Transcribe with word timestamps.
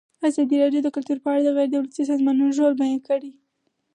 ازادي 0.27 0.55
راډیو 0.63 0.81
د 0.85 0.89
کلتور 0.95 1.17
په 1.21 1.27
اړه 1.31 1.41
د 1.43 1.49
غیر 1.57 1.69
دولتي 1.71 2.01
سازمانونو 2.09 2.57
رول 2.59 2.73
بیان 2.81 2.99
کړی. 3.07 3.31